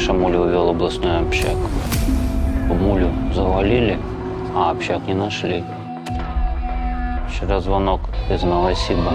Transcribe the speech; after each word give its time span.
Миша 0.00 0.14
Мулю 0.14 0.44
увел 0.44 0.70
областной 0.70 1.18
общак. 1.18 1.56
Мулю 2.70 3.10
завалили, 3.34 3.98
а 4.56 4.70
общак 4.70 5.06
не 5.06 5.12
нашли. 5.12 5.62
Вчера 7.28 7.60
звонок 7.60 8.00
из 8.30 8.42
Новосиба. 8.42 9.12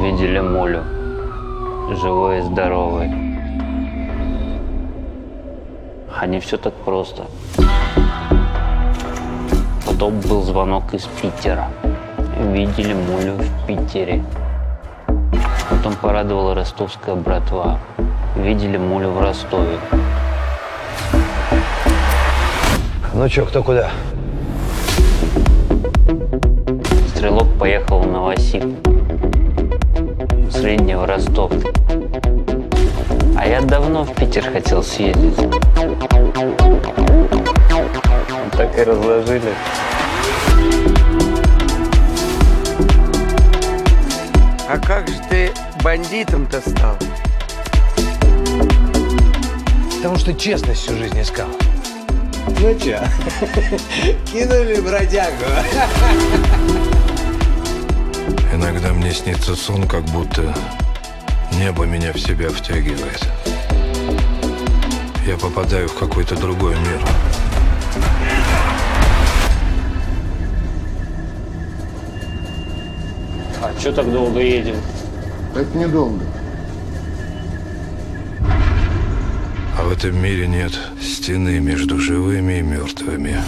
Видели 0.00 0.38
Мулю. 0.38 0.84
Живой 2.00 2.38
и 2.38 2.42
здоровый. 2.42 3.10
А 6.16 6.26
не 6.26 6.38
все 6.38 6.58
так 6.58 6.72
просто. 6.72 7.24
Потом 9.84 10.20
был 10.20 10.42
звонок 10.42 10.94
из 10.94 11.06
Питера. 11.20 11.66
Видели 12.38 12.94
Мулю 12.94 13.32
в 13.32 13.66
Питере. 13.66 14.22
Потом 15.68 15.94
порадовала 16.00 16.54
ростовская 16.54 17.16
братва. 17.16 17.80
Видели 18.36 18.76
Мулю 18.76 19.10
в 19.10 19.20
Ростове. 19.20 19.78
Ну 23.14 23.28
чё, 23.28 23.46
кто 23.46 23.62
куда? 23.62 23.90
Стрелок 27.08 27.48
поехал 27.58 28.00
в 28.00 28.06
Новосиб. 28.06 28.62
Средний 30.50 30.94
в 30.94 31.04
Ростов. 31.04 31.50
А 33.36 33.46
я 33.46 33.62
давно 33.62 34.04
в 34.04 34.14
Питер 34.14 34.44
хотел 34.50 34.82
съездить. 34.82 35.36
Так 38.52 38.78
и 38.78 38.82
разложили. 38.82 39.52
А 44.68 44.78
как 44.78 45.08
же 45.08 45.14
ты 45.28 45.50
бандитом-то 45.82 46.60
стал? 46.60 46.96
Потому 50.06 50.20
что 50.20 50.34
честность 50.34 50.82
всю 50.82 50.96
жизнь 50.96 51.20
искал. 51.20 51.48
Ну 52.60 52.78
чё, 52.78 53.00
кинули 54.32 54.80
бродягу. 54.80 55.34
Иногда 58.54 58.92
мне 58.92 59.10
снится 59.12 59.56
сон, 59.56 59.88
как 59.88 60.04
будто 60.04 60.54
небо 61.54 61.86
меня 61.86 62.12
в 62.12 62.20
себя 62.20 62.50
втягивает. 62.50 63.26
Я 65.26 65.36
попадаю 65.38 65.88
в 65.88 65.98
какой-то 65.98 66.36
другой 66.36 66.76
мир. 66.76 67.04
А 73.60 73.74
что 73.80 73.92
так 73.92 74.12
долго 74.12 74.38
едем? 74.38 74.76
Это 75.56 75.76
недолго. 75.76 76.22
А 79.78 79.82
в 79.82 79.85
этом 79.96 80.22
мире 80.22 80.46
нет 80.46 80.78
стены 81.00 81.58
между 81.58 81.98
живыми 81.98 82.58
и 82.58 82.62
мертвыми. 82.62 83.40